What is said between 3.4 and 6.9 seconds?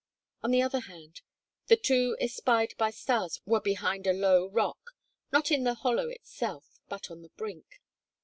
were behind a low rock, not in the hollow itself,